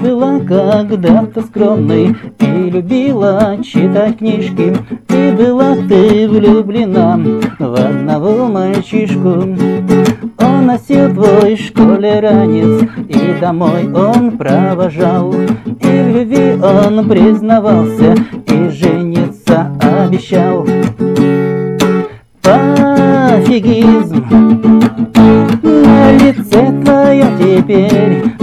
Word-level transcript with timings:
была 0.00 0.40
когда-то 0.40 1.42
скромной 1.42 2.16
И 2.38 2.70
любила 2.70 3.56
читать 3.62 4.18
книжки. 4.18 4.76
И 5.08 5.32
была 5.32 5.76
ты 5.88 6.28
влюблена 6.28 7.18
в 7.58 7.74
одного 7.74 8.48
мальчишку. 8.48 9.56
Он 10.38 10.66
носил 10.66 11.14
твой 11.14 11.56
школе 11.56 12.20
ранец 12.20 12.88
И 13.08 13.40
домой 13.40 13.92
он 13.92 14.38
провожал. 14.38 15.32
И 15.34 15.86
в 15.86 16.16
любви 16.16 16.58
он 16.62 17.08
признавался 17.08 18.14
И 18.46 18.68
жениться 18.70 19.70
обещал. 19.80 20.66
Пофигизм 22.42 24.24
На 25.62 26.12
лице 26.12 26.82
твоем 26.82 27.38
теперь 27.38 28.39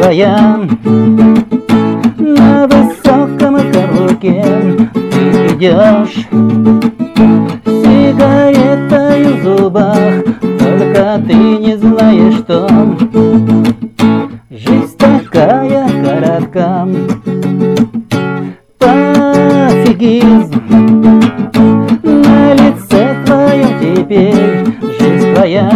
твоя 0.00 0.60
На 2.18 2.66
высоком 2.66 3.56
каблуке 3.70 4.42
ты 4.92 5.20
идешь. 5.54 6.26
Сигаретой 7.64 9.24
в 9.34 9.42
зубах 9.42 10.24
Только 10.40 11.20
ты 11.26 11.34
не 11.34 11.76
знаешь, 11.76 12.34
что. 12.38 12.66
Жизнь 14.50 14.96
такая 14.96 15.86
коротка. 16.02 16.88
Пофигизм 18.78 20.62
На 22.02 22.54
лице 22.54 23.16
твоем 23.26 23.72
теперь 23.80 24.64
жизнь 24.98 25.34
твоя. 25.34 25.70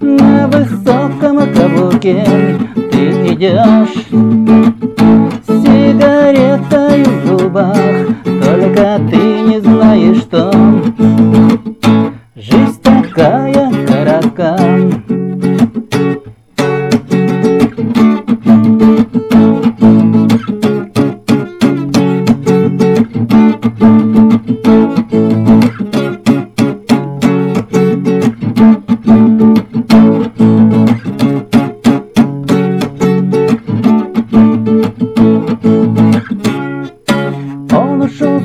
На 0.00 0.46
высоком 0.48 1.36
каблуке 1.54 2.24
идешь 3.38 4.04
Сигаретой 5.46 7.04
в 7.04 7.26
зубах 7.26 7.76
Только 8.24 9.00
ты 9.10 9.16
не 9.42 9.60
знаешь, 9.60 10.18
что. 10.18 10.52
Жизнь 12.34 12.82
такая 12.82 13.70
коротка 13.86 14.56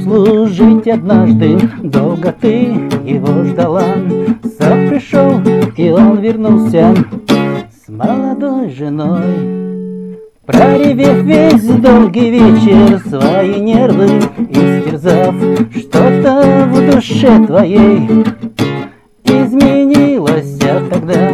служить 0.04 0.88
однажды, 0.88 1.58
долго 1.82 2.34
ты 2.40 2.73
его 3.06 3.44
ждала. 3.46 3.84
Срок 4.58 4.90
пришел, 4.90 5.42
и 5.78 5.90
он 5.90 6.20
вернулся 6.20 6.94
с 7.86 7.90
молодой 7.90 8.70
женой. 8.70 10.20
Проревев 10.45 11.23
весь 11.23 11.64
долгий 11.64 12.30
вечер 12.30 13.00
свои 13.08 13.62
нервы, 13.62 14.20
истерзав 14.50 15.34
что-то 15.73 16.67
в 16.70 16.92
душе 16.92 17.45
твоей, 17.45 18.26
изменилось 19.23 20.60
тогда. 20.90 21.32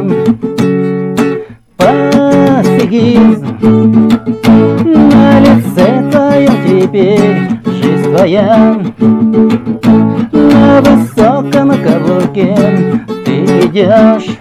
Пофигизм 1.77 3.47
на 4.85 5.39
лице 5.39 6.09
твоем 6.11 6.53
теперь 6.67 7.58
твоя 8.19 8.75
На 10.33 10.81
высоком 10.81 11.69
каблуке 11.81 12.53
ты 13.25 13.35
идешь. 13.65 14.37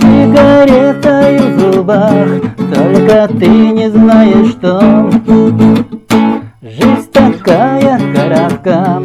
Сигаретой 0.00 1.38
в 1.38 1.60
зубах 1.60 2.28
Только 2.72 3.28
ты 3.38 3.48
не 3.48 3.90
знаешь, 3.90 4.52
что. 4.52 5.10
Жизнь 6.62 7.10
такая 7.12 8.00
коротка 8.14 9.02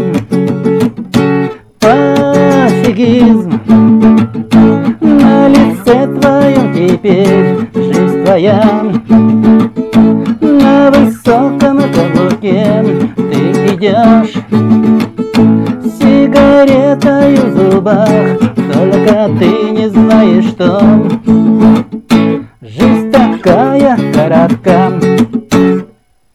Пофигизм. 1.80 3.60
На 5.02 5.50
лице 5.50 6.08
твоем 6.22 6.74
теперь 6.74 7.70
жизнь 7.76 8.24
твоя. 8.24 8.64
На 10.40 10.92
высоком 10.92 11.69
ждешь 13.80 14.34
С 15.86 16.02
в 17.38 17.72
зубах 17.72 18.10
Только 18.74 19.30
ты 19.40 19.72
не 19.72 19.90
знаешь, 19.90 20.46
что. 20.46 20.82
Жизнь 22.62 23.12
такая 23.12 23.98
коротка 24.14 24.92